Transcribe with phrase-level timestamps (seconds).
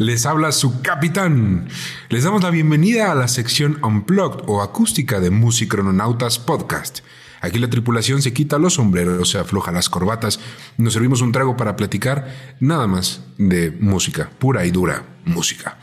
[0.00, 1.68] Les habla su capitán.
[2.08, 7.00] Les damos la bienvenida a la sección Unplugged o acústica de Musicrononautas Podcast.
[7.42, 10.40] Aquí la tripulación se quita los sombreros, se afloja las corbatas,
[10.78, 15.78] nos servimos un trago para platicar nada más de música, pura y dura música.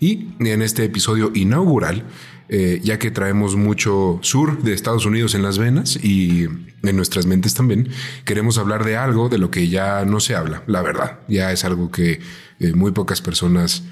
[0.00, 2.06] Y en este episodio inaugural,
[2.48, 7.26] eh, ya que traemos mucho sur de Estados Unidos en las venas y en nuestras
[7.26, 7.90] mentes también,
[8.24, 11.18] queremos hablar de algo de lo que ya no se habla, la verdad.
[11.28, 12.20] Ya es algo que
[12.60, 13.84] eh, muy pocas personas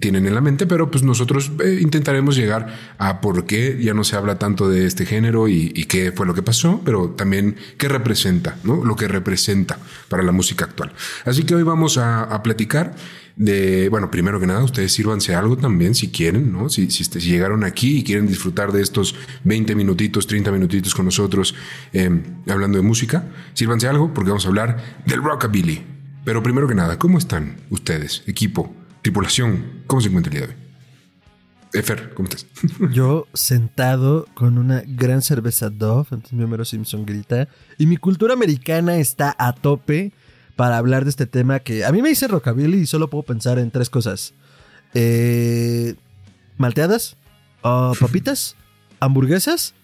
[0.00, 4.04] tienen en la mente, pero pues nosotros eh, intentaremos llegar a por qué ya no
[4.04, 7.88] se habla tanto de este género y, qué fue lo que pasó, pero también qué
[7.88, 8.84] representa, ¿no?
[8.84, 10.92] Lo que representa para la música actual.
[11.26, 12.94] Así que hoy vamos a, platicar
[13.36, 16.70] de, bueno, primero que nada, ustedes sírvanse algo también si quieren, ¿no?
[16.70, 19.14] Si, si, llegaron aquí y quieren disfrutar de estos
[19.44, 21.54] 20 minutitos, 30 minutitos con nosotros
[21.92, 25.91] em, hablando de música, sírvanse algo porque vamos a hablar del rockabilly.
[26.24, 28.72] Pero primero que nada, ¿cómo están ustedes, equipo?
[29.02, 30.60] Tripulación, ¿cómo se encuentra el día de hoy?
[31.74, 32.46] Efer, ¿cómo estás?
[32.92, 38.34] Yo sentado con una gran cerveza Dove, entonces mi Homero Simpson grita, y mi cultura
[38.34, 40.12] americana está a tope
[40.54, 43.58] para hablar de este tema que a mí me dice rockabilly y solo puedo pensar
[43.58, 44.34] en tres cosas.
[44.94, 45.96] Eh,
[46.56, 47.16] malteadas,
[47.64, 48.54] uh, papitas,
[49.00, 49.74] hamburguesas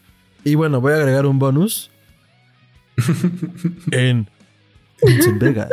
[0.45, 1.91] y bueno, voy a agregar un bonus
[3.91, 4.29] en
[5.39, 5.69] Vega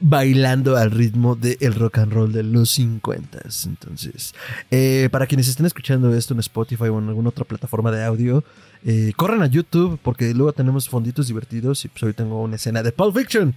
[0.00, 3.40] bailando al ritmo del rock and roll de los 50.
[3.66, 4.34] Entonces,
[4.70, 8.44] eh, para quienes estén escuchando esto en Spotify o en alguna otra plataforma de audio,
[8.84, 12.82] eh, corran a YouTube porque luego tenemos fonditos divertidos y pues hoy tengo una escena
[12.82, 13.54] de Pulp Fiction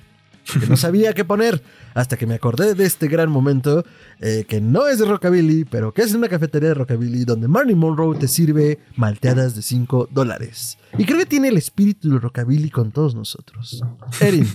[0.60, 1.62] que no sabía qué poner
[1.94, 3.86] hasta que me acordé de este gran momento
[4.20, 7.76] eh, que no es de rockabilly, pero que es una cafetería de rockabilly donde Marnie
[7.76, 10.78] Monroe te sirve malteadas de 5 dólares.
[10.98, 13.82] Y creo que tiene el espíritu del rockabilly con todos nosotros.
[14.20, 14.48] Erin,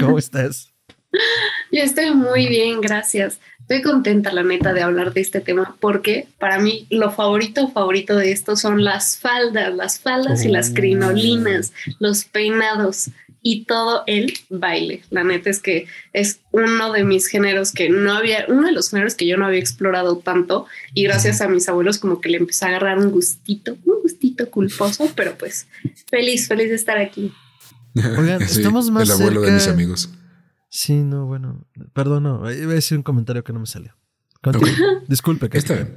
[0.00, 0.72] ¿cómo estás?
[1.72, 3.40] Yo estoy muy bien, gracias.
[3.60, 8.16] Estoy contenta, la neta, de hablar de este tema porque para mí lo favorito, favorito
[8.16, 10.74] de esto son las faldas, las faldas y las oh.
[10.74, 13.10] crinolinas, los peinados
[13.42, 15.02] y todo el baile.
[15.10, 18.90] La neta es que es uno de mis géneros que no había, uno de los
[18.90, 22.38] géneros que yo no había explorado tanto y gracias a mis abuelos como que le
[22.38, 25.66] empecé a agarrar un gustito, un gustito culposo, pero pues
[26.10, 27.32] feliz, feliz de estar aquí.
[28.18, 30.10] Oigan, estamos más el abuelo de mis amigos.
[30.68, 33.96] Sí, no, bueno, perdón, no, iba a decir un comentario que no me salió.
[35.08, 35.50] Disculpe.
[35.50, 35.96] Que Está bien.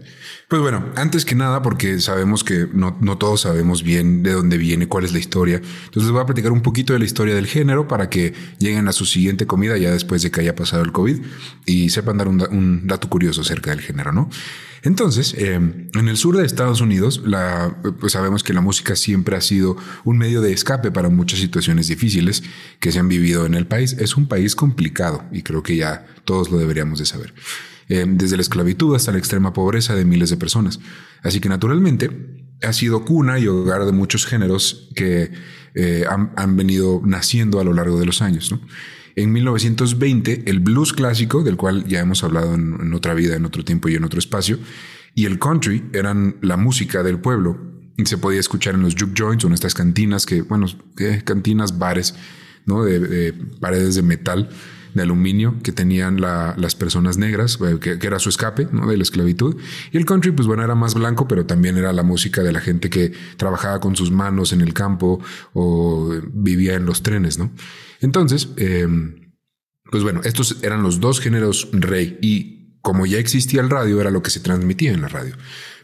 [0.50, 4.58] Pues bueno, antes que nada, porque sabemos que no, no, todos sabemos bien de dónde
[4.58, 5.58] viene, cuál es la historia.
[5.58, 8.88] Entonces les voy a platicar un poquito de la historia del género para que lleguen
[8.90, 11.22] a su siguiente comida ya después de que haya pasado el COVID
[11.66, 14.30] y sepan dar un, dato curioso acerca del género, ¿no?
[14.82, 19.38] Entonces, eh, en el sur de Estados Unidos, la, pues sabemos que la música siempre
[19.38, 22.44] ha sido un medio de escape para muchas situaciones difíciles
[22.82, 23.94] que se han vivido en el país.
[23.94, 27.34] Es un país complicado y creo que ya todos lo deberíamos de saber.
[27.90, 30.80] Eh, desde la esclavitud hasta la extrema pobreza de miles de personas.
[31.22, 32.10] Así que naturalmente
[32.62, 35.32] ha sido cuna y hogar de muchos géneros que
[35.76, 38.54] eh, han, venido naciendo a lo largo de los años.
[39.16, 43.64] En 1920, el blues clásico, del cual ya hemos hablado en, otra vida, en otro
[43.64, 44.60] tiempo y en otro espacio,
[45.14, 47.74] y el country eran la música del pueblo.
[47.98, 50.66] Y se podía escuchar en los juke joints o en estas cantinas que, bueno,
[50.98, 52.16] eh, cantinas, bares,
[52.66, 52.84] ¿no?
[52.84, 54.50] de paredes de metal
[54.94, 58.88] de aluminio que tenían las personas negras, eh, que, era su escape ¿no?
[58.88, 59.58] de la esclavitud.
[59.92, 62.60] Y el country, pues bueno, era más blanco, pero también era la música de la
[62.60, 65.20] gente que trabajaba con sus manos en el campo
[65.54, 67.52] o vivía en los trenes, ¿no?
[68.02, 68.88] Entonces, eh,
[69.90, 74.12] pues bueno, estos eran los dos géneros rey y como ya existía el radio, era
[74.12, 75.36] lo que se transmitía en la radio.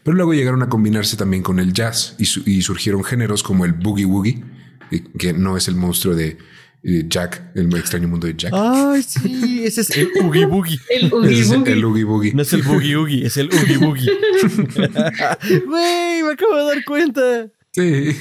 [0.02, 2.26] Pero luego llegaron a combinarse también con el jazz y,
[2.62, 4.44] surgieron géneros como el boogie woogie,
[4.90, 6.38] eh, que no es el monstruo de
[6.82, 8.52] Jack, el extraño mundo de Jack.
[8.54, 10.80] Ay, sí, ese es el Oogie Boogie.
[10.90, 11.72] El Oogie Boogie.
[11.72, 12.34] El Oogie Boogie.
[12.34, 14.10] No es el Boogie Oogie, es el Oogie Boogie.
[15.66, 17.50] Güey, me acabo de dar cuenta.
[17.72, 18.16] Sí.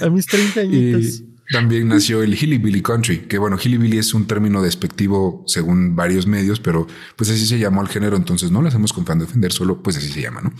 [0.00, 1.22] A mis 30 añitos.
[1.50, 6.60] también nació el Hillybilly Country, que bueno, Hillybilly es un término despectivo según varios medios,
[6.60, 9.52] pero pues así se llamó al género, entonces no lo hacemos con fan de ofender,
[9.52, 10.52] solo pues así se llama, ¿no?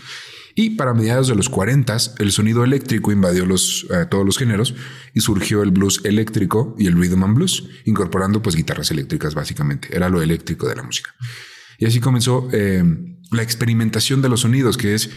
[0.57, 4.73] Y para mediados de los 40, el sonido eléctrico invadió los, eh, todos los géneros
[5.13, 9.89] y surgió el blues eléctrico y el rhythm and blues, incorporando pues guitarras eléctricas básicamente.
[9.93, 11.13] Era lo eléctrico de la música.
[11.77, 12.83] Y así comenzó eh,
[13.31, 15.09] la experimentación de los sonidos, que es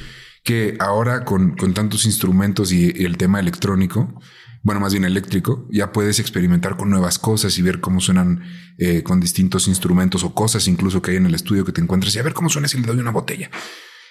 [0.43, 4.20] que ahora con, con tantos instrumentos y, el tema electrónico,
[4.64, 8.43] bueno, más bien eléctrico, ya puedes experimentar con nuevas cosas y ver cómo suenan
[8.76, 12.17] eh, con distintos instrumentos o cosas incluso que hay en el estudio que te encuentras
[12.17, 13.50] y a ver cómo suena si le doy una botella.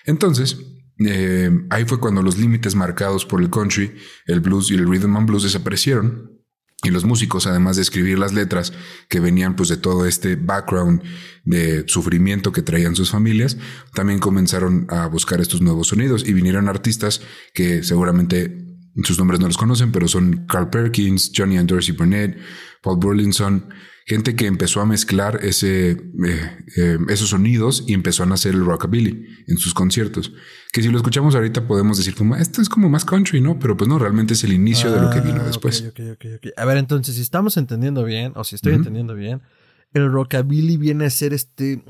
[0.06, 0.58] Entonces,
[1.06, 3.96] eh, ahí fue cuando los límites marcados por el country,
[4.26, 6.38] el blues y el rhythm and blues desaparecieron.
[6.84, 8.72] Y los músicos, además de escribir las letras
[9.10, 11.02] que venían pues de todo este background
[11.44, 13.58] de sufrimiento que traían sus familias,
[13.94, 16.28] también comenzaron a buscar estos nuevos sonidos.
[16.28, 17.22] Y vinieron artistas
[17.54, 18.64] que seguramente
[19.04, 22.38] sus nombres no los conocen, pero son Carl Perkins, Johnny and Dorsey Burnett,
[22.84, 23.70] Paul Burlinson,
[24.08, 28.64] gente que empezó a mezclar ese, eh, eh, esos sonidos y empezó a nacer el
[28.66, 30.32] rockabilly en sus conciertos.
[30.72, 33.60] Que si lo escuchamos ahorita podemos decir como, esto es como más country, ¿no?
[33.60, 35.82] Pero pues no, realmente es el inicio de lo que vino Ah, después.
[35.82, 36.48] ok, ok, ok, ok.
[36.56, 39.42] A ver, entonces, si estamos entendiendo bien, o si estoy entendiendo bien,
[39.94, 41.84] el rockabilly viene a ser este.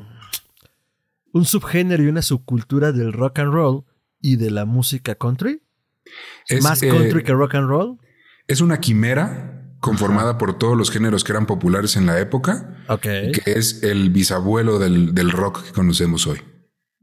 [1.34, 3.84] un subgénero y una subcultura del rock and roll
[4.22, 5.62] y de la música country.
[6.48, 8.00] Es, Más eh, country que rock and roll.
[8.48, 13.42] Es una quimera conformada por todos los géneros que eran populares en la época, que
[13.46, 16.40] es el bisabuelo del, del rock que conocemos hoy.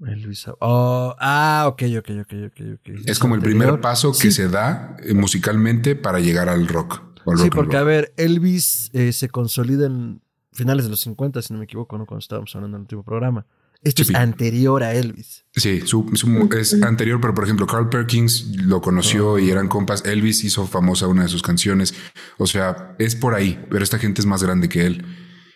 [0.06, 2.88] El Luis- oh, ah, ok, ok, ok, ok, ok.
[3.06, 4.32] Es como el primer paso que Sí.
[4.32, 7.00] se da eh, musicalmente para llegar al rock.
[7.37, 10.21] Sí, porque a ver, Elvis eh, se consolida en
[10.53, 12.05] finales de los 50, si no me equivoco, ¿no?
[12.06, 13.47] Cuando estábamos hablando en el último programa.
[13.85, 14.13] Esto Sí.
[14.13, 15.45] es anterior a Elvis.
[15.55, 20.03] Sí, su- su- es anterior, pero por ejemplo, Carl Perkins lo conoció y eran compas.
[20.05, 21.95] Elvis hizo famosa una de sus canciones.
[22.39, 25.05] O sea, es por ahí, pero esta gente es más grande que él.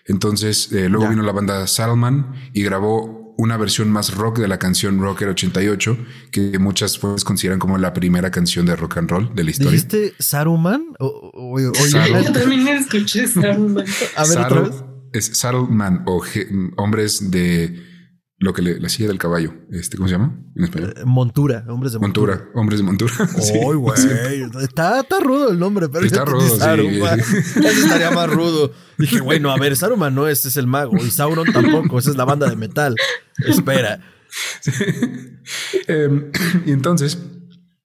[0.06, 1.10] Entonces, eh, luego Ya.
[1.10, 5.96] vino la banda Salman y grabó una versión más rock de la canción Rocker 88,
[6.32, 9.72] que muchas pues consideran como la primera canción de rock and roll de la historia.
[9.72, 10.84] ¿Dijiste Saruman?
[10.98, 13.84] O, o- o- o- Saru- Yo también escuché Saruman.
[14.16, 14.84] a ver, otra Saddle- vez.
[15.12, 16.22] Es Saddleman o
[16.76, 17.80] hombres de
[18.40, 19.52] lo que le, la silla del caballo.
[19.72, 20.94] Este, ¿Cómo se llama en español?
[20.96, 22.34] Eh, Montura, hombres de montura.
[22.36, 23.12] Montura, hombres de montura.
[23.74, 23.96] Güey.
[24.00, 24.08] sí.
[24.62, 26.58] Está, está rudo el nombre, pero Está rudo, sí.
[26.58, 27.20] Saruman.
[27.64, 28.72] Estaría más rudo.
[28.96, 30.96] Dije, bueno, a ver, Saruman no, este es el mago.
[30.96, 32.94] Y Sauron tampoco, esa es la banda de metal.
[33.46, 34.00] Espera.
[35.88, 36.30] Eh,
[36.66, 37.18] y entonces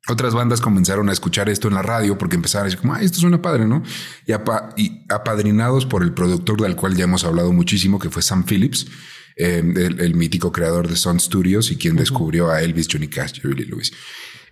[0.10, 3.06] otras bandas comenzaron a escuchar esto en la radio porque empezaron a decir como, "Ay,
[3.06, 3.84] esto suena padre, ¿no?
[4.28, 8.22] Y, apa- y apadrinados por el productor del cual ya hemos hablado muchísimo, que fue
[8.22, 8.88] Sam Phillips,
[9.36, 13.42] eh, el, el mítico creador de Sun Studios y quien descubrió a Elvis, Johnny Cash,
[13.42, 13.92] Jerry Lee Lewis.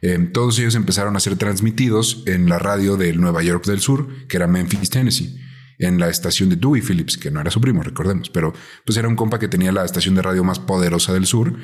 [0.01, 4.27] Eh, todos ellos empezaron a ser transmitidos en la radio del Nueva York del Sur,
[4.27, 5.39] que era Memphis, Tennessee,
[5.77, 8.53] en la estación de Dewey Phillips, que no era su primo, recordemos, pero
[8.85, 11.55] pues era un compa que tenía la estación de radio más poderosa del sur.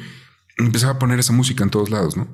[0.58, 2.34] Empezaba a poner esa música en todos lados, ¿no?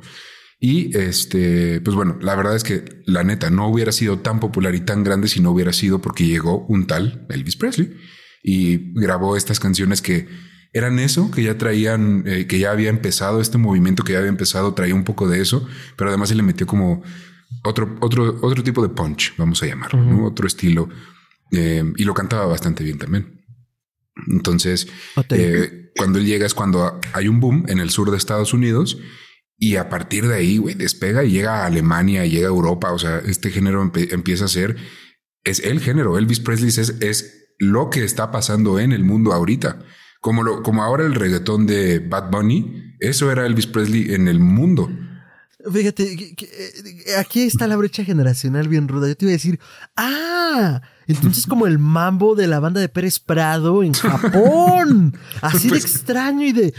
[0.60, 4.76] Y este, pues bueno, la verdad es que la neta no hubiera sido tan popular
[4.76, 7.98] y tan grande si no hubiera sido porque llegó un tal Elvis Presley
[8.42, 10.28] y grabó estas canciones que
[10.74, 14.30] eran eso, que ya traían, eh, que ya había empezado este movimiento, que ya había
[14.30, 17.04] empezado, traía un poco de eso, pero además se le metió como
[17.64, 20.26] otro, otro, otro tipo de punch, vamos a llamarlo, ¿no?
[20.26, 20.90] otro estilo.
[21.52, 23.44] eh, y lo cantaba bastante bien también.
[24.28, 24.88] Entonces,
[25.30, 28.98] eh, cuando él llega es cuando hay un boom en el sur de Estados Unidos
[29.58, 32.92] y a partir de ahí, güey, despega y llega a Alemania, llega a Europa.
[32.92, 34.78] O sea, este género empieza a ser,
[35.44, 36.18] es el género.
[36.18, 39.80] Elvis Presley es, es lo que está pasando en el mundo ahorita.
[40.24, 44.40] Como, lo, como ahora el reggaetón de Bad Bunny, eso era Elvis Presley en el
[44.40, 44.90] mundo.
[45.70, 49.10] Fíjate, que- que, eh, aquí está la brecha generacional bien ruda.
[49.10, 49.60] Yo te iba a decir,
[49.98, 55.18] ah, entonces como el mambo de la banda de Pérez Prado en Japón.
[55.42, 56.74] Así de Pues- extraño y de eh,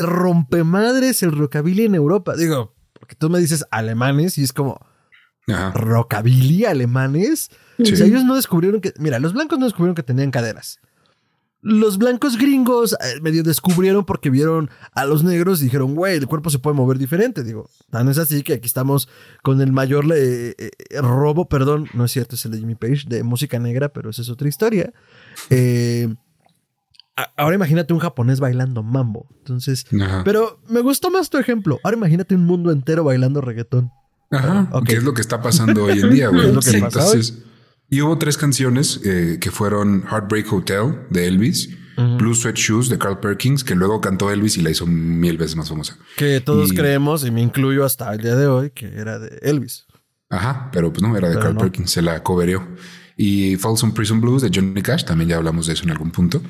[0.00, 2.36] rompemadres el rockabilly en Europa.
[2.36, 4.78] Digo, porque tú me dices alemanes y es como
[5.48, 5.72] Ajá.
[5.72, 7.50] rockabilly alemanes.
[7.82, 7.92] Sí.
[7.92, 10.78] O sea, ellos no descubrieron que, mira, los blancos no descubrieron que tenían caderas.
[11.66, 16.26] Los blancos gringos eh, medio descubrieron porque vieron a los negros y dijeron, güey, el
[16.26, 17.42] cuerpo se puede mover diferente.
[17.42, 19.08] Digo, tan es así que aquí estamos
[19.42, 23.04] con el mayor eh, eh, robo, perdón, no es cierto, es el de Jimmy Page,
[23.08, 24.92] de música negra, pero esa es otra historia.
[25.48, 26.14] Eh,
[27.36, 29.26] ahora imagínate un japonés bailando mambo.
[29.38, 30.22] Entonces, Ajá.
[30.22, 31.80] pero me gustó más tu ejemplo.
[31.82, 33.90] Ahora imagínate un mundo entero bailando reggaetón.
[34.30, 36.48] Ajá, que es lo que está pasando hoy en día, güey.
[36.48, 37.38] Es lo que Sí, pasa entonces,
[37.90, 42.98] y hubo tres canciones eh, que fueron Heartbreak Hotel de Elvis, Blue Sweat Shoes de
[42.98, 45.96] Carl Perkins, que luego cantó Elvis y la hizo mil veces más famosa.
[46.16, 49.38] Que todos Y- creemos, y me incluyo hasta el día de hoy, que era de
[49.42, 49.86] Elvis.
[50.28, 51.60] Ajá, pero pues no, era de Pero Carl no.
[51.60, 52.66] Perkins, se la cobereó.
[53.16, 56.42] Y Folsom Prison Blues de Johnny Cash, también ya hablamos de eso en algún punto.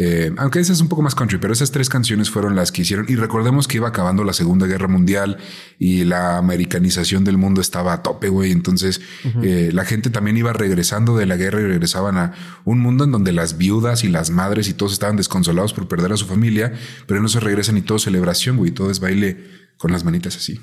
[0.00, 2.82] Eh, aunque esa es un poco más country, pero esas tres canciones fueron las que
[2.82, 3.06] hicieron.
[3.08, 5.38] Y recordemos que iba acabando la Segunda Guerra Mundial
[5.78, 8.50] y la americanización del mundo estaba a tope, güey.
[8.50, 9.00] Entonces
[9.42, 12.32] eh, la gente también iba regresando de la guerra y regresaban a
[12.64, 16.12] un mundo en donde las viudas y las madres y todos estaban desconsolados por perder
[16.12, 16.72] a su familia,
[17.06, 18.72] pero no se regresan y todo es celebración, güey.
[18.72, 20.60] Todo es baile con las manitas así.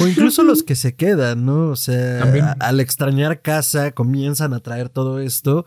[0.00, 1.68] O incluso los que se quedan, ¿no?
[1.68, 2.46] O sea, También.
[2.60, 5.66] al extrañar casa comienzan a traer todo esto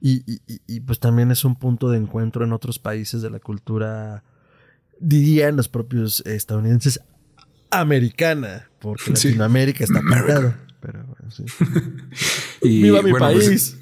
[0.00, 3.30] y, y- y- y, pues también es un punto de encuentro en otros países de
[3.30, 4.22] la cultura,
[5.00, 7.00] dirían los propios estadounidenses,
[7.70, 9.28] americana, porque Sí.
[9.28, 10.54] Latinoamérica está pintado.
[10.80, 11.44] Pero bueno, sí.
[12.62, 13.78] Y ¡Viva mi bueno, pues, país!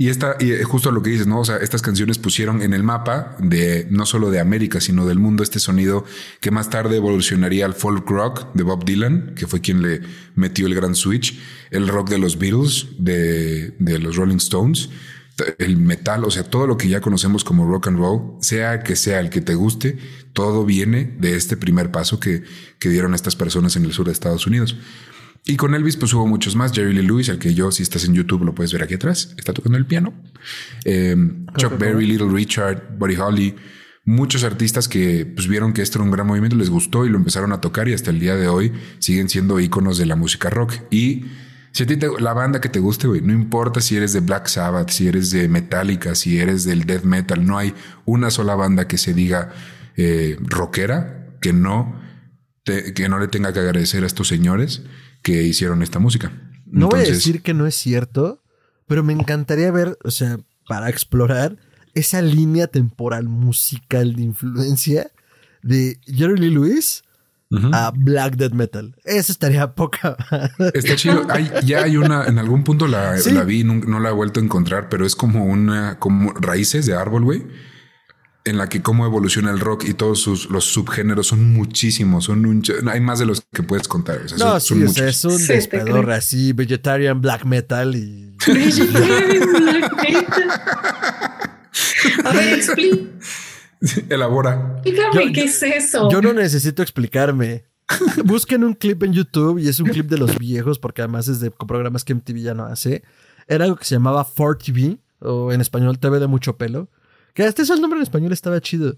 [0.00, 1.40] Y esta, y justo lo que dices, ¿no?
[1.40, 5.18] O sea, estas canciones pusieron en el mapa de no solo de América, sino del
[5.18, 6.04] mundo este sonido
[6.40, 10.00] que más tarde evolucionaría al folk rock de Bob Dylan, que fue quien le
[10.36, 11.40] metió el gran switch,
[11.72, 14.88] el rock de los Beatles, de, de los Rolling Stones,
[15.58, 18.94] el metal, o sea, todo lo que ya conocemos como rock and roll, sea que
[18.94, 19.98] sea el que te guste,
[20.32, 22.44] todo viene de este primer paso que,
[22.78, 24.76] que dieron estas personas en el sur de Estados Unidos.
[25.44, 26.72] Y con Elvis, pues hubo muchos más.
[26.72, 29.34] Jerry Lee Lewis, al que yo, si estás en YouTube, lo puedes ver aquí atrás.
[29.38, 30.12] Está tocando el piano.
[30.84, 31.16] Eh,
[31.56, 33.56] Chuck Berry, Little Richard, Buddy Holly.
[34.04, 37.18] Muchos artistas que pues, vieron que esto era un gran movimiento, les gustó y lo
[37.18, 40.48] empezaron a tocar y hasta el día de hoy siguen siendo íconos de la música
[40.48, 40.74] rock.
[40.90, 41.26] Y
[41.72, 44.20] si a ti te, la banda que te guste, güey, no importa si eres de
[44.20, 47.74] Black Sabbath, si eres de Metallica, si eres del death metal, no hay
[48.06, 49.52] una sola banda que se diga
[49.96, 52.00] eh, rockera que no,
[52.64, 54.82] te, que no le tenga que agradecer a estos señores
[55.22, 56.32] que hicieron esta música.
[56.66, 58.42] No voy a decir que no es cierto,
[58.86, 61.56] pero me encantaría ver, o sea, para explorar
[61.94, 65.10] esa línea temporal musical de influencia
[65.62, 67.02] de Jerry Lee Lewis
[67.72, 68.94] a Black Death Metal.
[69.04, 70.16] Eso estaría poca.
[70.74, 71.26] Está chido.
[71.30, 73.30] Hay, ya hay una, en algún punto la, Sí.
[73.32, 76.84] la vi, no, no la he vuelto a encontrar, pero es como una, como raíces
[76.86, 77.46] de árbol, güey.
[78.48, 82.46] En la que cómo evoluciona el rock y todos sus, los subgéneros son muchísimos, son
[82.46, 84.20] un, hay más de los que puedes contar.
[84.24, 85.16] o sea, No, son, sí, son o sea, muchos.
[85.16, 86.10] es un Sí, creo.
[86.12, 88.34] así, vegetarian black metal y.
[88.46, 90.50] Vegetarian Black Metal.
[92.24, 93.08] A ver, explícame
[94.08, 94.80] Elabora.
[94.84, 96.10] Yo- qué es eso.
[96.10, 97.64] Yo no necesito explicarme.
[98.24, 101.40] Busquen un clip en YouTube y es un clip de los viejos porque además es
[101.40, 103.02] de programas que MTV ya no hace.
[103.46, 106.90] Era algo que se llamaba 4TV o en español TV de mucho pelo.
[107.38, 108.96] Que hasta eso el nombre en español estaba chido.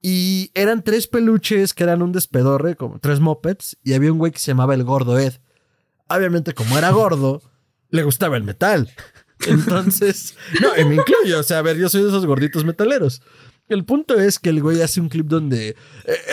[0.00, 4.30] Y eran tres peluches que eran un despedorre, como tres mopeds, y había un güey
[4.30, 5.32] que se llamaba el gordo Ed.
[6.08, 7.42] Obviamente, como era gordo,
[7.90, 8.88] le gustaba el metal.
[9.48, 11.40] Entonces, no, y me incluyo.
[11.40, 13.20] O sea, a ver, yo soy de esos gorditos metaleros.
[13.68, 15.76] El punto es que el güey hace un clip donde "Eh,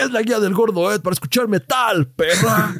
[0.04, 2.76] es la guía del gordo Ed para escuchar metal, perra.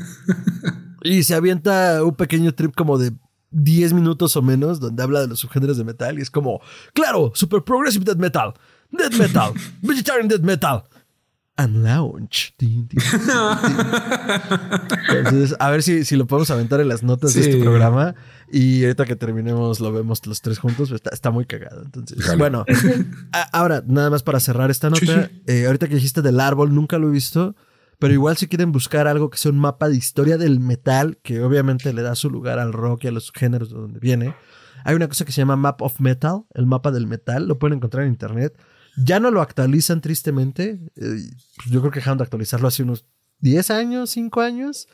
[1.03, 3.15] y se avienta un pequeño trip como de
[3.55, 6.61] 10 minutos o menos donde habla de los subgéneros de metal y es como,
[6.93, 8.53] claro, super progressive death metal,
[8.91, 10.83] death metal, vegetarian death metal.
[11.57, 12.53] And lounge.
[15.09, 17.51] Entonces, a ver si, si lo podemos aventar en las notas de Sí.
[17.51, 18.15] este programa.
[18.51, 20.91] Y ahorita que terminemos lo vemos los tres juntos.
[20.91, 21.83] Está, está muy cagado.
[21.85, 22.39] Entonces, Jalo.
[22.39, 22.65] bueno.
[23.33, 25.29] a- ahora, nada más para cerrar esta Sí, nota.
[25.29, 25.43] sí.
[25.47, 27.55] eh, ahorita que dijiste del árbol, nunca lo he visto.
[27.99, 31.43] Pero igual si quieren buscar algo que sea un mapa de historia del metal, que
[31.43, 34.35] obviamente le da su lugar al rock y a los géneros de donde viene.
[34.85, 37.49] Hay una cosa que se llama Map of Metal, el mapa del metal.
[37.49, 38.59] Lo pueden encontrar en internet.
[38.97, 40.81] Ya no lo actualizan tristemente.
[40.97, 41.17] eh,
[41.71, 43.07] yo creo que dejaron de actualizarlo hace unos
[43.41, 44.87] 10 años, 5 años.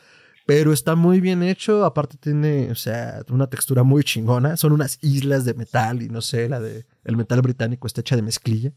[0.47, 1.85] Pero está muy bien hecho.
[1.85, 4.57] Aparte tiene, o sea, una textura muy chingona.
[4.57, 8.16] Son unas islas de metal y no sé, la de el metal británico está hecha
[8.16, 8.73] de mezclilla.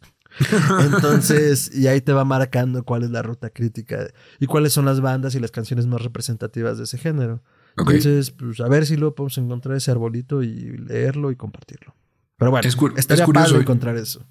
[0.86, 4.08] Entonces, y ahí te va marcando cuál es la ruta crítica
[4.40, 7.44] y cuáles son las bandas y las canciones más representativas de ese género.
[7.78, 11.96] Entonces, pues a ver si luego podemos encontrar ese arbolito y leerlo y compartirlo.
[12.38, 14.26] Pero bueno, Es cu- estaría es curioso, padre encontrar eso.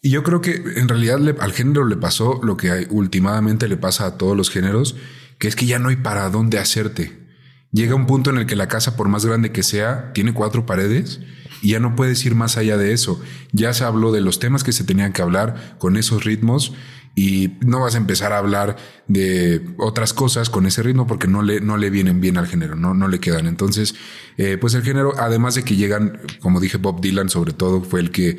[0.00, 3.76] Y yo creo que en realidad le- al género le pasó lo que últimamente le
[3.76, 4.96] pasa a todos los géneros,
[5.38, 7.27] que es que ya no hay para dónde hacerte.
[7.70, 10.64] Llega un punto en el que la casa, por más grande que sea, tiene cuatro
[10.64, 11.20] paredes
[11.60, 13.20] y ya no puedes ir más allá de eso.
[13.52, 16.72] Ya se habló de los temas que se tenían que hablar con esos ritmos
[17.14, 21.42] y no vas a empezar a hablar de otras cosas con ese ritmo porque no
[21.42, 23.46] le, no le vienen bien al género, no, no le quedan.
[23.46, 23.94] Entonces,
[24.36, 28.00] eh, pues el género, además de que llegan, como dije, Bob Dylan sobre todo fue
[28.00, 28.38] el que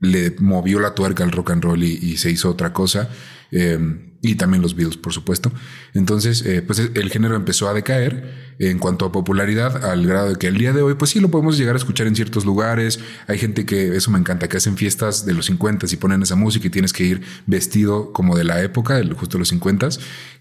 [0.00, 3.10] le movió la tuerca al rock and roll y, y se hizo otra cosa.
[3.50, 3.78] Eh,
[4.22, 5.52] y también los Beatles, por supuesto.
[5.94, 10.36] Entonces, eh, pues el género empezó a decaer en cuanto a popularidad, al grado de
[10.36, 12.98] que el día de hoy, pues sí lo podemos llegar a escuchar en ciertos lugares.
[13.28, 16.36] Hay gente que, eso me encanta, que hacen fiestas de los 50 y ponen esa
[16.36, 19.88] música y tienes que ir vestido como de la época, justo de los 50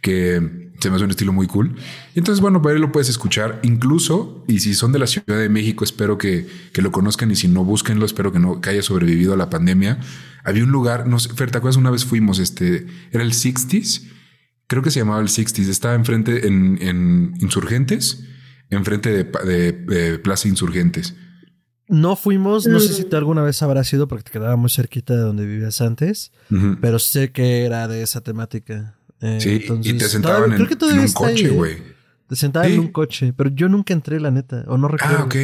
[0.02, 1.76] que se me hace un estilo muy cool.
[2.16, 5.50] Entonces, bueno, por ahí lo puedes escuchar incluso, y si son de la Ciudad de
[5.50, 8.82] México, espero que, que lo conozcan y si no, búsquenlo, espero que no que haya
[8.82, 10.00] sobrevivido a la pandemia.
[10.46, 11.78] Había un lugar, no sé, Fer, ¿te acuerdas?
[11.78, 14.04] Una vez fuimos, este, era el 60s,
[14.68, 18.24] creo que se llamaba el 60s, estaba enfrente en, en Insurgentes,
[18.70, 21.16] enfrente de, pa- de- de Plaza Insurgentes.
[21.88, 23.10] No fuimos, no sé si Mm.
[23.10, 26.32] tú alguna vez habrás ido porque te quedaba muy cerquita de donde vivías antes,
[26.82, 28.98] pero sé que era de esa temática.
[29.22, 31.50] Eh, Sí, y te sentaban todavía- en, creo que todavía en un coche, ¿eh?
[31.50, 31.78] güey.
[32.28, 32.74] Te sentaban Sí.
[32.76, 35.18] en un coche, pero yo nunca entré, la neta, o no recuerdo.
[35.20, 35.36] Ah, ok.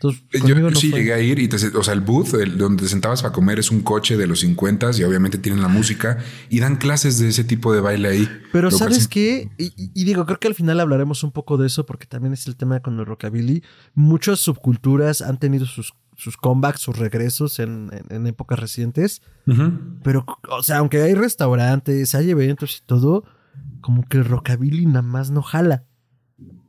[0.00, 1.00] Entonces, Eh, Yo no sí fue.
[1.00, 3.58] llegué a ir y te, o sea, el booth el- donde te sentabas para comer
[3.58, 7.28] es un coche de los 50 y obviamente tienen la música y dan clases de
[7.28, 8.28] ese tipo de baile ahí.
[8.52, 9.50] Pero ¿sabes sí- qué?
[9.58, 12.54] Y, digo, creo que al final hablaremos un poco de eso porque también es el
[12.54, 13.62] tema con el rockabilly.
[13.94, 19.22] Muchas subculturas han tenido sus, sus comebacks, sus regresos en, en- en épocas recientes.
[20.04, 23.24] Pero, o sea, aunque hay restaurantes, hay eventos y todo,
[23.80, 25.84] como que el rockabilly nada más no jala.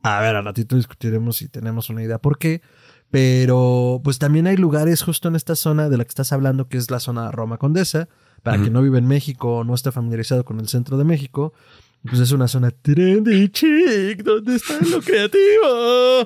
[0.02, 2.62] A ver, al ratito discutiremos si tenemos una idea por qué.
[3.10, 6.76] Pero, pues también hay lugares justo en esta zona de la que estás hablando, que
[6.78, 8.08] es la zona Roma Condesa.
[8.42, 11.52] Para quien no vive en México o no esté familiarizado con el centro de México,
[12.08, 16.22] pues es una zona trendy chic, donde está lo creativo.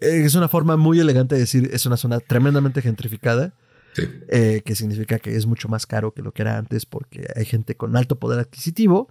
[0.00, 3.52] Eh, Es una forma muy elegante de decir, es una zona tremendamente gentrificada
[3.94, 4.02] Sí.
[4.28, 7.44] eh, que significa que es mucho más caro que lo que era antes porque hay
[7.44, 9.10] gente con alto poder adquisitivo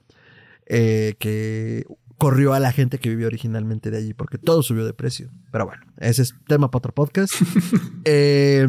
[0.66, 1.86] eh, que
[2.22, 5.32] corrió a la gente que vivió originalmente de allí porque todo subió de precio.
[5.52, 7.34] Pero bueno, ese es tema para otro podcast.
[8.06, 8.68] Eh,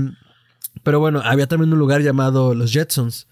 [0.82, 3.28] pero bueno, había también un lugar llamado Los Jetsons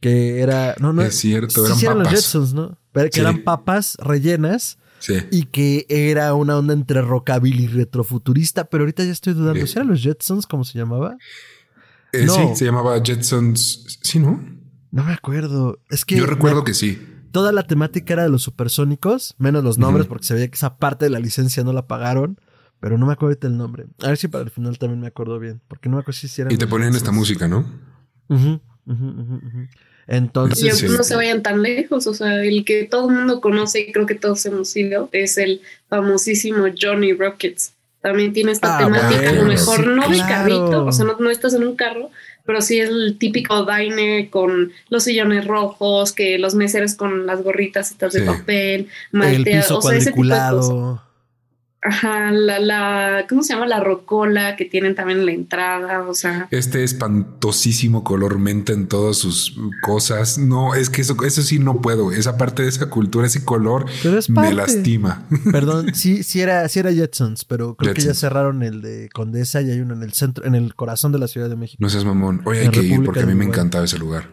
[0.00, 0.74] que era...
[0.80, 2.20] No, no, Es cierto, sí, eran sí eran los papas.
[2.24, 2.78] Jetsons, ¿no?
[2.92, 3.20] Pero que Sí.
[3.20, 5.14] eran papas rellenas Sí.
[5.30, 9.60] y que era una onda entre rockabilly y retrofuturista, pero ahorita ya estoy dudando.
[9.66, 9.72] Sí.
[9.72, 11.16] ¿Si eran los Jetsons como se llamaba?
[12.12, 12.34] Eh, No.
[12.34, 13.98] Sí, se llamaba Jetsons.
[14.02, 14.44] Sí, ¿no?
[14.90, 15.78] No me acuerdo.
[15.90, 17.00] Es que Yo recuerdo me- que sí.
[17.34, 20.76] Toda la temática era de los supersónicos, menos los nombres, porque se veía que esa
[20.76, 22.38] parte de la licencia no la pagaron.
[22.78, 23.86] Pero no me acuerdo ahorita el nombre.
[24.02, 25.60] A ver si para el final también me acuerdo bien.
[25.66, 26.52] Porque no me acuerdo si hicieran.
[26.52, 27.66] Y te ponían esta música, ¿no?
[30.06, 30.62] Entonces.
[30.64, 33.80] Y Sí, no se vayan tan lejos, o sea, el que todo el mundo conoce
[33.80, 37.72] y creo que todos hemos ido es el famosísimo Johnny Rockets.
[38.00, 40.28] También tiene esta Ah, temática, a lo bueno, mejor sí, no de claro.
[40.28, 42.10] carrito, o sea, no, no estás en un carro,
[42.44, 47.42] pero sí es el típico diner con los sillones rojos, que los meseros con las
[47.42, 48.26] gorritas estas de Sí.
[48.26, 51.00] papel, el maltea, piso o sea, ese tipo de cosas.
[51.86, 53.66] Ajá, la, la, ¿cómo se llama?
[53.66, 58.88] La rocola que tienen también en la entrada, o sea, Este espantosísimo color menta en
[58.88, 60.38] todas sus cosas.
[60.38, 62.10] No, es que eso, eso sí no puedo.
[62.10, 65.26] Esa parte de esa cultura, ese color Pero es me lastima.
[65.52, 69.60] Perdón, sí, sí era, sí era Jetsons, pero creo que ya cerraron el de Condesa
[69.60, 71.76] y hay uno en el centro, en el corazón de la Ciudad de México.
[71.80, 72.40] No seas mamón.
[72.46, 74.30] Oye, hay que ir porque a mí me encantaba ese lugar.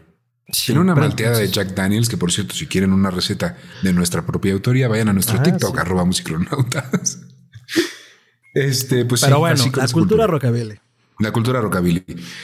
[0.54, 3.94] Sí, Tiene una malteada de Jack Daniels, que por cierto, si quieren una receta de
[3.94, 5.82] nuestra propia autoría, vayan a nuestro Ah, TikTok, sí.
[5.82, 7.20] arroba musicronautas.
[8.54, 10.80] Este, pues Pero sí, bueno, la cultura rockabilly.
[11.20, 12.04] La cultura rockabilly.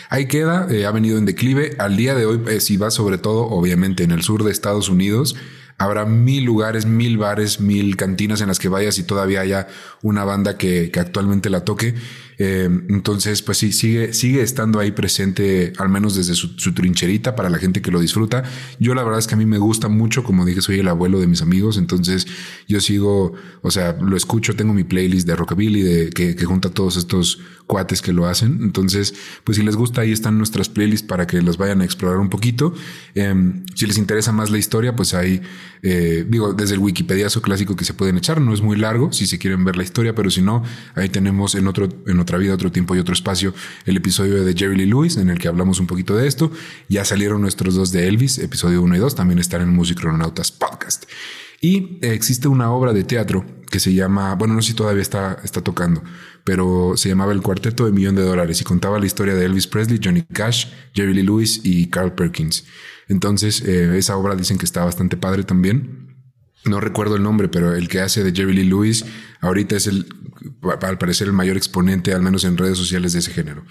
[0.10, 1.76] Ahí queda, eh, ha venido en declive.
[1.80, 4.88] Al día de hoy, eh, si vas sobre todo, obviamente, en el sur de Estados
[4.88, 5.36] Unidos,
[5.80, 9.68] habrá mil lugares, mil bares, mil cantinas en las que vayas y todavía haya
[10.04, 11.96] una banda que, que actualmente la toque.
[12.40, 17.36] Eh, entonces, pues sí, sigue, sigue estando ahí presente, al menos desde su, su trincherita
[17.36, 18.44] para la gente que lo disfruta.
[18.80, 21.20] Yo la verdad es que a mí me gusta mucho, como dije, soy el abuelo
[21.20, 22.28] de mis amigos, entonces
[22.68, 26.70] yo sigo, o sea, lo escucho, tengo mi playlist de rockabilly de, que, que junta
[26.70, 28.60] todos estos cuates que lo hacen.
[28.62, 32.18] Entonces, pues si les gusta, ahí están nuestras playlists para que las vayan a explorar
[32.18, 32.74] un poquito.
[33.14, 33.36] Eh,
[33.76, 35.42] si les interesa más la historia, pues ahí,
[35.84, 39.28] eh, digo, desde el Wikipediazo clásico que se pueden echar, no es muy largo si
[39.28, 40.64] se quieren ver la historia, pero si no,
[40.96, 43.54] ahí tenemos en otro, en otra vida, otro tiempo y otro espacio
[43.86, 46.52] el episodio de Jerry Lee Lewis en el que hablamos un poquito de esto.
[46.88, 50.52] Ya salieron nuestros dos de Elvis, episodio 1 y 2, también están en Music Crononautas
[50.52, 51.06] Podcast.
[51.62, 55.02] Y eh, existe una obra de teatro que se llama, bueno, no sé si todavía
[55.02, 56.02] está, está tocando,
[56.44, 59.68] pero se llamaba El Cuarteto de Millón de Dólares y contaba la historia de Elvis
[59.68, 62.66] Presley, Johnny Cash, Jerry Lee Lewis y Carl Perkins.
[63.10, 66.08] Entonces, eh, esa obra dicen que está bastante padre también.
[66.66, 69.06] No recuerdo el nombre, pero el que hace de Jerry Lee Lewis
[69.42, 70.08] ahorita es el,
[70.82, 73.64] al parecer, el mayor exponente, al menos en redes sociales de ese género.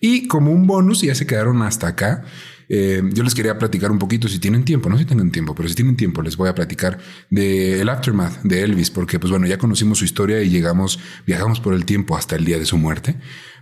[0.00, 2.24] Y como un bonus, ya se quedaron hasta acá,
[2.72, 5.68] eh, yo les quería platicar un poquito, si tienen tiempo, no si tienen tiempo, pero
[5.68, 9.48] si tienen tiempo, les voy a platicar de el aftermath de Elvis, porque pues bueno,
[9.48, 12.78] ya conocimos su historia y llegamos, viajamos por el tiempo hasta el día de su
[12.78, 13.16] muerte,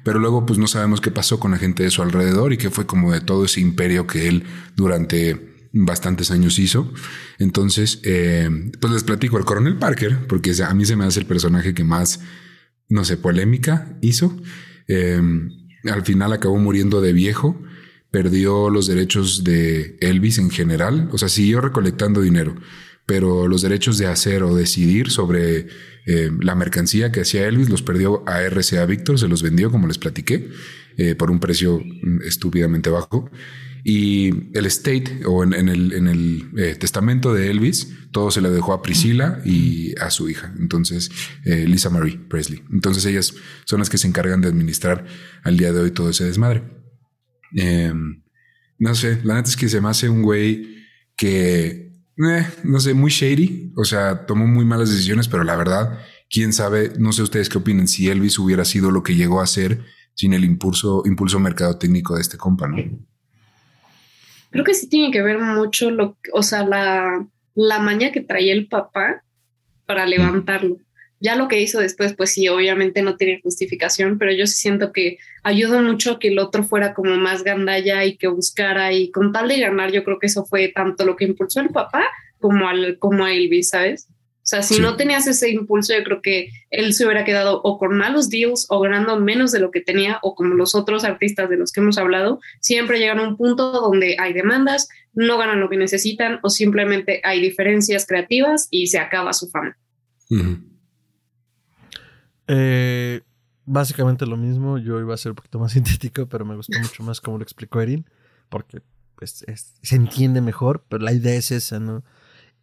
[0.05, 2.69] pero luego pues no sabemos qué pasó con la gente de su alrededor y qué
[2.69, 4.45] fue como de todo ese imperio que él
[4.77, 6.93] durante bastantes años hizo.
[7.39, 11.27] Entonces, eh, pues les platico el coronel Parker, porque a mí se me hace el
[11.27, 12.21] personaje que más,
[12.91, 14.37] no sé, polémica hizo.
[14.87, 15.19] Eh,
[15.85, 17.63] al final acabó muriendo de viejo,
[18.11, 22.55] perdió los derechos de Elvis en general, o sea, siguió recolectando dinero,
[23.07, 25.69] pero los derechos de hacer o decidir sobre
[26.07, 29.87] eh, la mercancía que hacía Elvis los perdió a RCA Victor, se los vendió, como
[29.87, 30.49] les platiqué,
[30.97, 33.31] eh, por un precio mm, estúpidamente bajo.
[33.85, 38.83] Y el estate o en, el, eh, testamento de Elvis, todo se le dejó a
[38.83, 40.53] Priscilla y a su hija.
[40.59, 41.11] Entonces,
[41.45, 42.63] Lisa Marie Presley.
[42.71, 45.07] Entonces, ellas son las que se encargan de administrar
[45.43, 46.78] al día de hoy todo ese desmadre.
[47.57, 47.93] Eh,
[48.79, 50.85] no sé, la neta es que se me hace un güey
[51.17, 53.73] que, eh, no sé, muy shady.
[53.77, 55.99] O sea, tomó muy malas decisiones, pero la verdad,
[56.31, 59.47] quién sabe, no sé ustedes qué opinan, si Elvis hubiera sido lo que llegó a
[59.47, 59.85] ser
[60.15, 62.77] sin el impulso, impulso mercadotécnico de este compa, ¿no?
[64.51, 68.53] Creo que sí tiene que ver mucho lo, o sea, la, la maña que traía
[68.53, 69.23] el papá
[69.87, 70.79] para levantarlo.
[71.21, 74.93] Ya lo que hizo después, pues sí, obviamente no tiene justificación, pero yo sí siento
[74.93, 79.33] que ayudó mucho que el otro fuera como más gandalla y que buscara y con
[79.33, 82.05] tal de ganar, yo creo que eso fue tanto lo que impulsó el papá
[82.39, 84.09] como, al, como a Elvis, ¿sabes?
[84.49, 87.77] O sea, si no tenías ese impulso, yo creo que él se hubiera quedado o
[87.77, 91.51] con malos deals o ganando menos de lo que tenía, o como los otros artistas
[91.51, 95.61] de los que hemos hablado, siempre llegan a un punto donde hay demandas, no ganan
[95.61, 99.77] lo que necesitan o simplemente hay diferencias creativas y se acaba su fama.
[102.49, 103.21] Eh,
[103.67, 107.03] básicamente lo mismo, yo iba a ser un poquito más sintético, pero me gustó mucho
[107.03, 108.07] más como lo explicó Erin,
[108.49, 108.83] porque
[109.15, 109.45] pues,
[109.83, 112.03] se entiende mejor, pero la idea es esa, ¿no?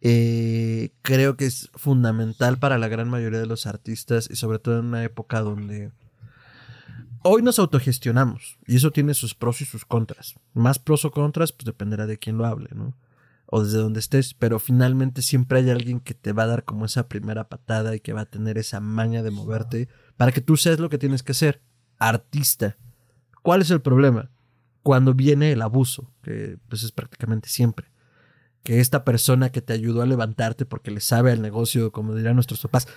[0.02, 4.78] Eh, creo que es fundamental para la gran mayoría de los artistas y sobre todo
[4.78, 5.90] en una época donde
[7.22, 10.34] hoy nos autogestionamos y eso tiene sus pros y sus contras.
[10.52, 12.94] Más pros o contras, pues dependerá de quién lo hable, ¿no?
[13.46, 16.84] O desde donde estés, pero finalmente siempre hay alguien que te va a dar como
[16.84, 20.56] esa primera patada y que va a tener esa maña de moverte para que tú
[20.56, 21.62] seas lo que tienes que ser,
[21.98, 22.76] artista.
[23.42, 24.30] ¿Cuál es el problema?
[24.82, 27.88] Cuando viene el abuso, que pues es prácticamente siempre
[28.66, 32.34] que esta persona que te ayudó a levantarte porque le sabe al negocio, como dirán
[32.34, 32.88] nuestros papás,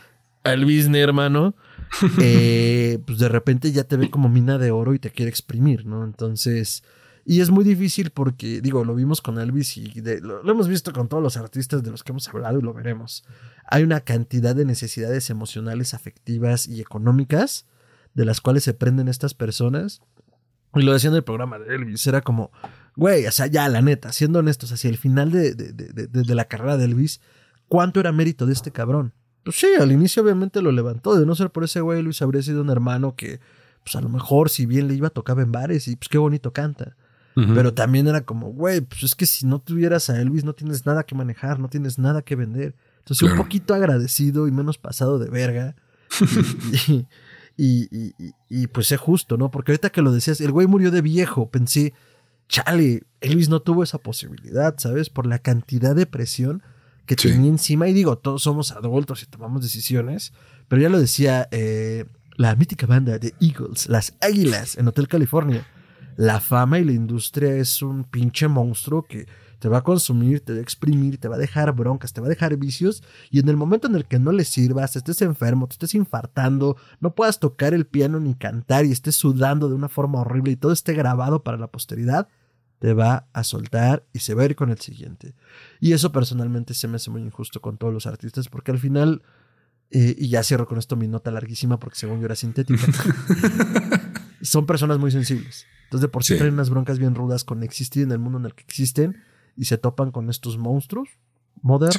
[0.43, 1.55] al business, hermano,
[2.19, 5.85] eh, pues de repente ya te ve como mina de oro y te quiere exprimir,
[5.85, 6.03] ¿no?
[6.03, 6.83] Entonces,
[7.29, 11.07] y es muy difícil porque, digo, lo vimos con Elvis y lo, hemos visto con
[11.07, 13.23] todos los artistas de los que hemos hablado y lo veremos.
[13.67, 17.67] Hay una cantidad de necesidades emocionales, afectivas y económicas
[18.15, 20.01] de las cuales se prenden estas personas.
[20.73, 22.49] Y lo decía en el programa de Elvis, era como,
[22.95, 26.77] Güey, o sea, ya, la neta, siendo honestos, hacia el final de, de, la carrera
[26.77, 27.21] de Elvis,
[27.67, 29.13] ¿cuánto era mérito de este cabrón?
[29.43, 31.13] Pues sí, al inicio obviamente lo levantó.
[31.13, 33.39] De no ser por ese güey, Luis habría sido un hermano que,
[33.83, 36.17] pues a lo mejor, si bien le iba, a tocar en bares y pues qué
[36.17, 36.95] bonito canta.
[37.53, 40.85] Pero también era como, güey, pues es que si no tuvieras a Elvis, no tienes
[40.85, 42.75] nada que manejar, no tienes nada que vender.
[42.99, 45.75] Entonces, un poquito agradecido y menos pasado de verga.
[47.57, 48.13] y, y,
[48.49, 49.51] y, pues es justo, ¿no?
[49.51, 51.93] Porque ahorita que lo decías, el güey murió de viejo, pensé,
[52.47, 55.09] chale, Elvis no tuvo esa posibilidad, ¿sabes?
[55.09, 56.63] Por la cantidad de presión
[57.05, 57.87] que tenía encima.
[57.87, 60.33] Y digo, todos somos adultos y tomamos decisiones,
[60.67, 65.65] pero ya lo decía eh, la mítica banda de Eagles, las Águilas, en Hotel California.
[66.19, 69.25] La fama y la industria es un pinche monstruo que
[69.57, 72.27] te va a consumir, te va a exprimir, te va a dejar broncas, te va
[72.27, 73.01] a dejar vicios
[73.31, 76.75] y en el momento en el que no le sirvas, estés enfermo, te estés infartando,
[76.99, 80.55] no puedas tocar el piano ni cantar y estés sudando de una forma horrible y
[80.57, 82.27] todo esté grabado para la posteridad,
[82.79, 85.35] te va a soltar y se va a ir con el siguiente.
[85.79, 89.23] Y eso personalmente se me hace muy injusto con todos los artistas porque al final,
[89.89, 92.85] eh, y ya cierro con esto mi nota larguísima porque según yo era sintética,
[94.41, 95.65] son personas muy sensibles.
[95.89, 98.45] Entonces de por sí, traen unas broncas bien rudas con existir en el mundo en
[98.45, 99.23] el que existen
[99.55, 101.09] y se topan con estos monstruos
[101.63, 101.97] modernos.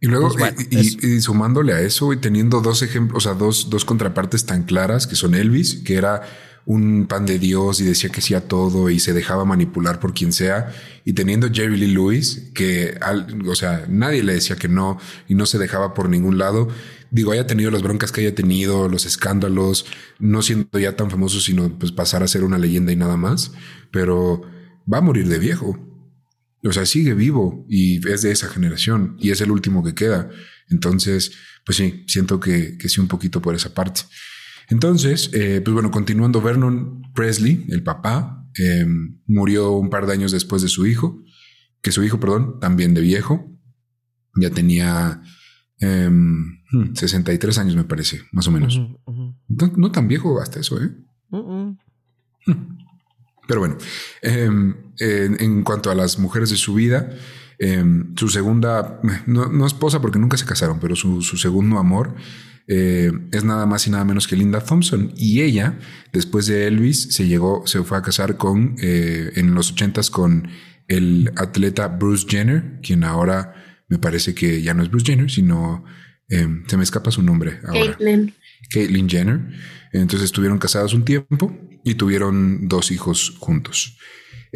[0.00, 3.86] Y luego, pues y, sumándole a eso y teniendo dos ejemplos, o sea, dos, dos
[3.86, 6.20] contrapartes tan claras que son Elvis, que era
[6.66, 10.12] un pan de Dios y decía que sí a todo y se dejaba manipular por
[10.12, 10.74] quien sea.
[11.04, 12.98] Y teniendo Jerry Lee Lewis, que,
[13.46, 14.98] o sea, nadie le decía que no
[15.28, 16.68] y no se dejaba por ningún lado.
[17.12, 19.86] Digo, haya tenido las broncas que haya tenido, los escándalos,
[20.18, 23.52] no siendo ya tan famoso, sino pues pasar a ser una leyenda y nada más.
[23.92, 24.42] Pero
[24.92, 25.78] va a morir de viejo.
[26.64, 30.30] O sea, sigue vivo y es de esa generación y es el último que queda.
[30.68, 31.30] Entonces,
[31.64, 34.00] pues sí, siento que, que sí un poquito por esa parte.
[34.68, 40.32] Entonces, eh, pues bueno, continuando, Vernon Presley, el papá, em, murió un par de años
[40.32, 41.22] después de su hijo,
[41.82, 43.48] que su hijo, perdón, también de viejo,
[44.34, 45.22] ya tenía
[45.78, 48.80] 63 em, años, me parece, más o menos.
[49.48, 50.90] No, tan viejo hasta eso, ¿eh?
[53.48, 53.76] Pero bueno,
[54.22, 57.10] em, en, cuanto a las mujeres de su vida,
[58.16, 62.16] su segunda, no, esposa porque nunca se casaron, pero su, su segundo amor
[62.68, 65.12] eh, es nada más y nada menos que Linda Thompson.
[65.16, 65.78] Y ella,
[66.12, 70.48] después de Elvis, se llegó, se fue a casar con, eh, en los ochentas con
[70.88, 73.54] el atleta Bruce Jenner, quien ahora
[73.88, 75.84] me parece que ya no es Bruce Jenner, sino
[76.28, 77.96] em, se me escapa su nombre ahora.
[77.96, 78.34] Caitlyn.
[78.70, 79.40] Caitlyn Jenner.
[79.92, 83.96] Entonces estuvieron casados un tiempo y tuvieron dos hijos juntos.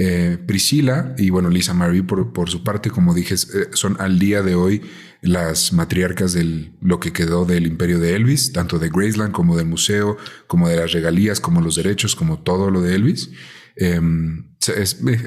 [0.03, 4.41] Eh, Priscila y bueno, Lisa Marie por, por su parte, como dije, son al día
[4.43, 4.81] de hoy
[5.21, 9.67] las matriarcas de lo que quedó del imperio de Elvis, tanto de Graceland como del
[9.67, 13.31] museo, como de las regalías, como los derechos, como todo lo de Elvis.
[13.77, 14.47] Em,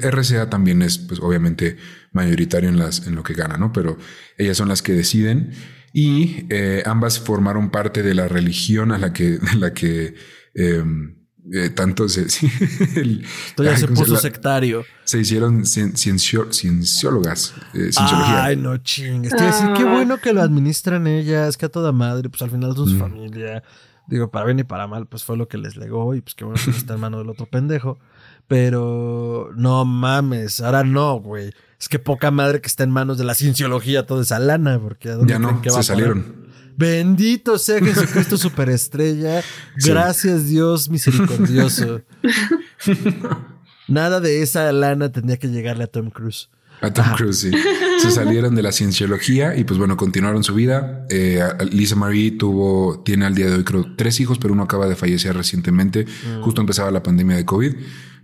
[0.02, 1.76] RCA también es, pues, obviamente,
[2.12, 3.72] mayoritario en, las, en lo que gana, ¿no?
[3.72, 3.96] Pero
[4.38, 5.52] ellas son las que deciden
[5.92, 10.14] y eh, ambas formaron parte de la religión a la que, la que
[10.54, 11.16] Em,
[11.52, 12.22] eh, tanto se,
[12.96, 14.84] el, Esto ya se puso sectario.
[15.04, 17.54] Se hicieron cienciólogas.
[17.74, 18.44] Eh, cienciología.
[18.44, 19.34] Ay, no chingues.
[19.34, 19.92] Te decir, qué ah.
[19.92, 23.62] bueno que lo administran ellas, que a toda madre, pues al final es su familia.
[24.06, 26.44] Digo, para bien y para mal, pues fue lo que les legó y pues qué
[26.44, 27.98] bueno que está en mano del otro pendejo.
[28.46, 31.52] Pero no mames, ahora no, güey.
[31.80, 35.14] Es que poca madre que está en manos de la cienciología toda esa lana, porque
[35.26, 36.44] ya no, se salieron.
[36.76, 39.42] Bendito sea Jesucristo superestrella.
[39.76, 42.02] Gracias Dios misericordioso.
[43.88, 46.48] Nada de esa lana tendría que llegarle a Tom Cruise.
[46.80, 47.50] A Tom Cruise, sí.
[47.98, 51.06] Se salieron de la cienciología y pues bueno, continuaron su vida.
[51.08, 54.86] Eh, Lisa Marie tuvo, tiene al día de hoy creo tres hijos, pero uno acaba
[54.86, 56.04] de fallecer recientemente.
[56.04, 56.42] Mm.
[56.42, 57.74] Justo empezaba la pandemia de COVID.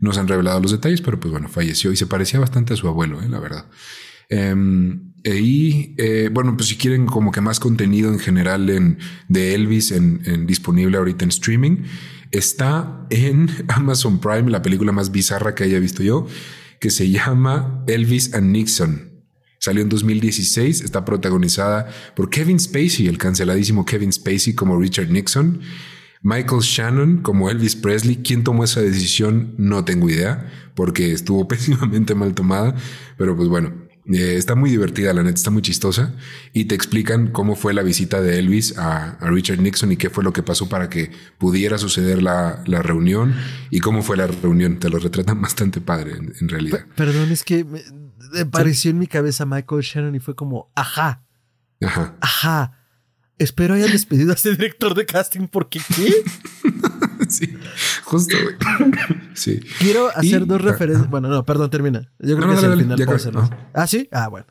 [0.01, 2.77] No se han revelado los detalles, pero pues bueno, falleció y se parecía bastante a
[2.77, 3.67] su abuelo, eh, la verdad.
[4.29, 9.55] Em, y eh, bueno, pues si quieren como que más contenido en general en, de
[9.55, 11.77] Elvis en, disponible ahorita en streaming,
[12.31, 16.27] está en Amazon Prime, la película más bizarra que haya visto yo,
[16.81, 19.11] que se llama Elvis and Nixon.
[19.59, 25.61] Salió en 2016, está protagonizada por Kevin Spacey, el canceladísimo Kevin Spacey como Richard Nixon.
[26.23, 28.17] Michael Shannon como Elvis Presley.
[28.17, 29.55] ¿Quién tomó esa decisión?
[29.57, 32.75] No tengo idea, porque estuvo pésimamente mal tomada.
[33.17, 33.73] Pero pues bueno,
[34.07, 36.15] eh, está muy divertida, la neta, está muy chistosa.
[36.53, 40.25] Y te explican cómo fue la visita de Elvis a, Richard Nixon y qué fue
[40.25, 43.35] lo que pasó para que pudiera suceder la, reunión
[43.71, 44.79] y cómo fue la reunión.
[44.79, 46.85] Te lo retratan bastante padre, en, realidad.
[46.97, 47.83] perdón, es que me,
[48.41, 51.25] apareció en mi cabeza Michael Shannon y fue como, ajá.
[51.83, 52.17] Ajá.
[52.21, 52.77] Ajá.
[53.39, 56.13] Espero hayan despedido a ese director de casting porque ¿qué?
[57.29, 57.57] sí,
[58.11, 58.37] justo,
[59.35, 59.61] Sí.
[59.79, 61.09] Quiero hacer dos referencias.
[61.09, 62.11] Bueno, no, perdón, termina.
[62.19, 63.51] Yo creo que es el final puedo hacerlo.
[63.73, 64.09] Ah, sí.
[64.11, 64.47] Ah, bueno.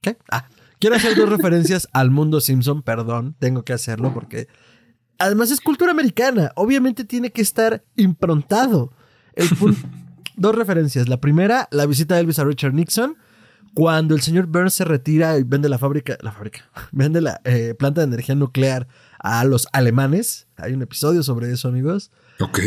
[0.00, 0.18] ¿Qué?
[0.30, 0.48] Ah.
[0.78, 4.46] Quiero hacer dos referencias al mundo Simpson, perdón, tengo que hacerlo porque
[5.18, 8.92] además es cultura americana, obviamente tiene que estar improntado.
[10.36, 11.08] dos referencias.
[11.08, 13.16] La primera, la visita de Elvis a Richard Nixon
[13.76, 17.74] cuando el señor Burns se retira y vende la fábrica, la fábrica, vende la eh,
[17.78, 22.10] planta de energía nuclear a los alemanes, hay un episodio sobre eso, amigos.
[22.40, 22.60] Ok.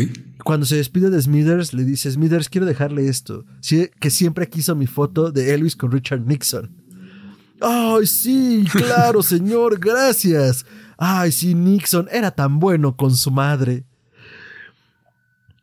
[0.44, 3.44] Cuando se despide de Smithers, le dice, Smithers, quiero dejarle esto,
[4.00, 6.70] que siempre quiso mi foto de Elvis con Richard Nixon.
[7.60, 10.64] Ay, sí, claro, señor, gracias.
[10.96, 13.84] Ay, sí, Nixon era tan bueno con su madre.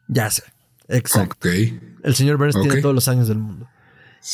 [0.07, 0.43] Ya sé,
[0.87, 1.49] exacto.
[1.49, 3.67] El señor Burns tiene todos los años del mundo.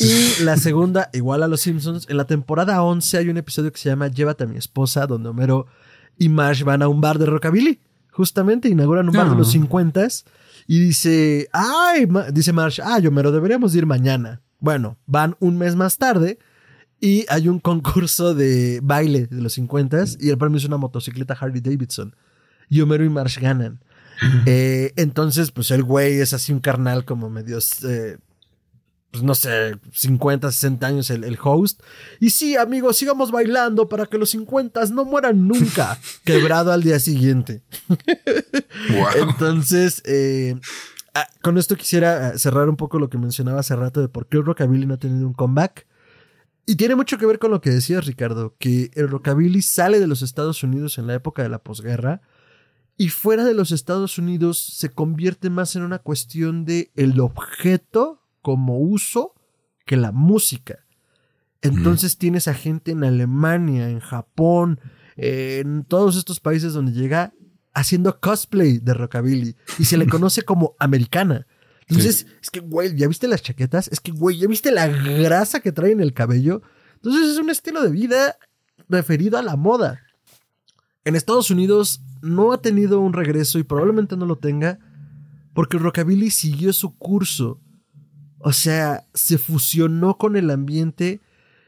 [0.00, 3.78] Y la segunda, igual a los Simpsons, en la temporada 11 hay un episodio que
[3.78, 5.66] se llama Llévate a mi esposa, donde Homero
[6.18, 7.80] y Marsh van a un bar de rockabilly.
[8.14, 10.08] Justamente inauguran un bar de los 50 ah.
[10.68, 14.40] y dice, ay, dice Marsh, ay, Homero, deberíamos ir mañana.
[14.60, 16.38] Bueno, van un mes más tarde
[17.00, 21.36] y hay un concurso de baile de los 50 y el premio es una motocicleta
[21.38, 22.14] Harley Davidson.
[22.68, 23.80] Y Homero y Marsh ganan.
[24.46, 28.18] Eh, entonces, pues el güey es así un carnal como medio eh,
[29.14, 31.80] pues no sé, 50, 60 años el, host.
[32.18, 36.00] Y sí, amigos, sigamos bailando para que los 50 no mueran nunca.
[36.24, 37.62] Quebrado al día siguiente.
[39.14, 40.56] Entonces, eh,
[41.14, 44.26] ah, con esto quisiera ah, cerrar un poco lo que mencionaba hace rato de por
[44.26, 45.86] qué el rockabilly no ha tenido un comeback.
[46.66, 50.08] Y tiene mucho que ver con lo que decías, Ricardo, que el rockabilly sale de
[50.08, 52.20] los Estados Unidos en la época de la posguerra
[52.96, 58.23] y fuera de los Estados Unidos se convierte más en una cuestión de el objeto
[58.44, 59.32] como uso
[59.86, 60.84] que la música.
[61.62, 64.80] Entonces tienes a gente en Alemania, en Japón,
[65.16, 67.32] en todos estos países donde llega
[67.72, 71.46] haciendo cosplay de rockabilly y se le conoce como americana.
[71.88, 73.88] Entonces, es que, güey, ¿ya viste las chaquetas?
[73.88, 76.60] Es que, güey, ¿ya viste la grasa que trae en el cabello?
[76.96, 78.36] Entonces es un estilo de vida
[78.90, 80.02] referido a la moda.
[81.06, 84.80] En Estados Unidos no ha tenido un regreso y probablemente no lo tenga
[85.54, 87.60] porque el rockabilly siguió su curso
[88.46, 91.22] o sea, se fusionó con el ambiente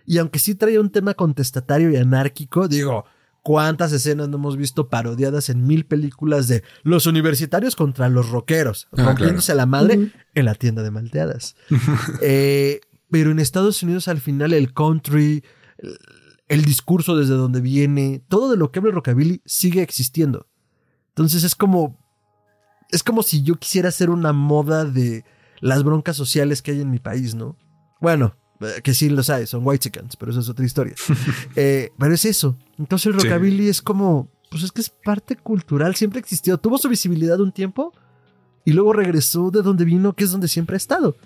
[0.05, 3.07] y aunque sí traía un tema contestatario y anárquico, digo,
[3.43, 8.89] ¿cuántas escenas no hemos visto parodiadas en mil películas de los universitarios contra los rockeros,
[8.93, 11.57] ah, rompiéndose la madre en la tienda de malteadas?
[12.21, 15.45] Eh, pero en Estados Unidos al final el country,
[16.47, 20.47] el, discurso desde donde viene, todo de lo que habla el rockabilly sigue existiendo.
[21.09, 21.99] Entonces es como,
[22.91, 25.25] es como si yo quisiera hacer una moda de
[25.61, 27.57] las broncas sociales que hay en mi país, ¿no?
[28.01, 30.95] Bueno, eh, que sí los hay, son white chickens, pero eso es otra historia.
[31.57, 32.57] Eh, pero es eso.
[32.79, 36.59] Entonces el rockabilly es como, pues es que es parte cultural, siempre existió.
[36.59, 37.93] Tuvo su visibilidad un tiempo
[38.65, 41.17] y luego regresó de donde vino, que es donde siempre ha estado.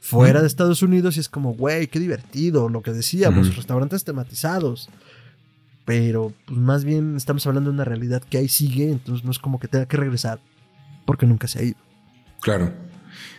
[0.00, 4.88] Fuera de Estados Unidos y es como, güey, qué divertido, lo que decíamos, restaurantes tematizados.
[5.84, 9.38] Pero pues más bien estamos hablando de una realidad que ahí sigue, entonces no es
[9.38, 10.40] como que tenga que regresar.
[11.06, 11.78] porque nunca se ha ido.
[12.42, 12.70] Claro.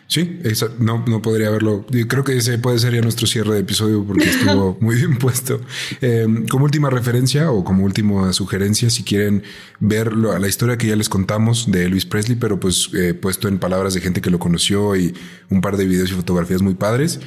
[0.09, 0.39] Sí,
[0.79, 1.85] no, no podría haberlo.
[2.07, 5.61] Creo que ese puede ser ya nuestro cierre de episodio porque estuvo muy bien puesto.
[6.01, 9.43] Em, como última referencia o como última sugerencia, si quieren
[9.79, 13.59] ver la historia que ya les contamos de Elvis Presley, pero pues eh, puesto en
[13.59, 15.13] palabras de gente que lo conoció y
[15.51, 17.19] un par de videos y fotografías muy padres.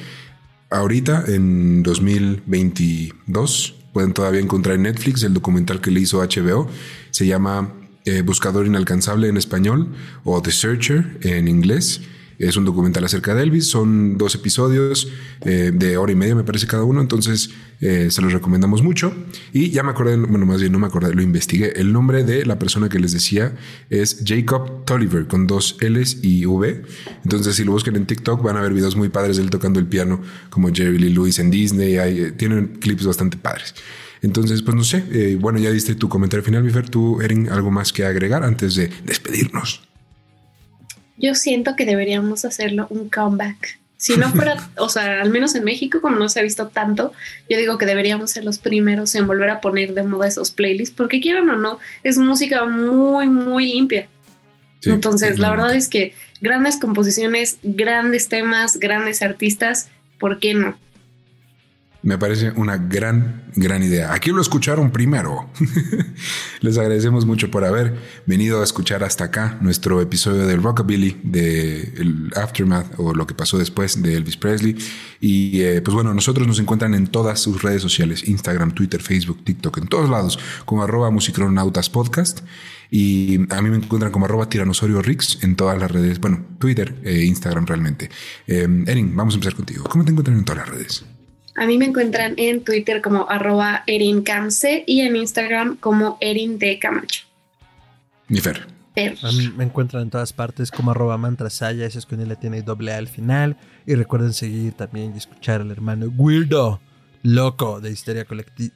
[0.69, 6.67] Ahorita, en 2022, pueden todavía encontrar en Netflix el documental que le hizo HBO.
[7.11, 12.01] Se llama eh, Buscador Inalcanzable en español o The Searcher en inglés.
[12.39, 15.07] Es un documental acerca de Elvis, son dos episodios
[15.41, 19.13] eh, de hora y media, me parece cada uno, entonces eh, se los recomendamos mucho.
[19.51, 21.73] Y ya me acordé, bueno, más bien no me acordé, lo investigué.
[21.75, 23.55] El nombre de la persona que les decía
[23.89, 26.81] es Jacob Tolliver, con dos L's y V.
[27.23, 29.79] Entonces, si lo buscan en TikTok, van a ver videos muy padres de él tocando
[29.79, 31.97] el piano, como Jerry Lee Lewis en Disney.
[31.97, 33.75] Hay, tienen clips bastante padres.
[34.21, 36.89] Entonces, pues no sé, eh, bueno, ya diste tu comentario final, Bifer.
[36.89, 39.81] ¿Tú, Erin, algo más que agregar antes de despedirnos?
[41.17, 43.79] Yo siento que deberíamos hacerlo un comeback.
[43.97, 47.13] Si no fuera, o sea, al menos en México, como no se ha visto tanto,
[47.49, 50.95] yo digo que deberíamos ser los primeros en volver a poner de moda esos playlists,
[50.95, 54.07] porque quieran o no, es música muy, muy limpia.
[54.83, 59.87] Entonces, la verdad es que grandes composiciones, grandes temas, grandes artistas,
[60.19, 60.77] ¿por qué no?
[62.03, 64.13] Me parece una gran, gran idea.
[64.13, 65.49] Aquí lo escucharon primero.
[66.59, 72.29] Les agradecemos mucho por haber venido a escuchar hasta acá nuestro episodio del Rockabilly, del
[72.35, 74.75] Aftermath o lo que pasó después de Elvis Presley.
[75.21, 79.41] Y eh, pues bueno, nosotros nos encuentran en todas sus redes sociales, Instagram, Twitter, Facebook,
[79.45, 82.41] TikTok, en todos lados, como arroba musicronautas podcast.
[82.91, 86.99] Y a mí me encuentran como arroba tiranosaurio Rix en todas las redes, bueno, Twitter
[87.05, 88.09] e Instagram realmente.
[88.45, 89.85] Eh, Erin, vamos a empezar contigo.
[89.85, 91.05] ¿Cómo te encuentran en todas las redes?
[91.55, 96.79] A mí me encuentran en Twitter como arroba erinkamce y en Instagram como Erin de
[96.79, 97.25] Camacho.
[98.27, 98.73] Mi Fer.
[98.95, 102.61] A mí me encuentran en todas partes como arroba mantrasaya, ese es con él tiene
[102.61, 103.57] doble A al final.
[103.87, 106.79] Y recuerden seguir también y escuchar al hermano Weirdo,
[107.23, 108.75] loco de Histeria Colectiva,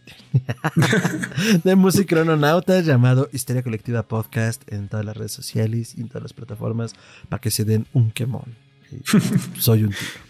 [1.63, 6.23] de música crononautas llamado Histeria Colectiva Podcast en todas las redes sociales y en todas
[6.23, 6.95] las plataformas
[7.29, 8.55] para que se den un quemón.
[9.59, 10.26] Soy un tío.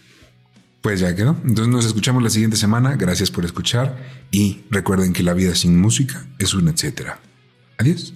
[0.87, 1.35] Pues ya quedó.
[1.43, 2.95] Entonces nos escuchamos la siguiente semana.
[2.95, 3.97] Gracias por escuchar
[4.31, 7.19] y recuerden que la vida sin música es una etcétera.
[7.77, 8.13] Adiós.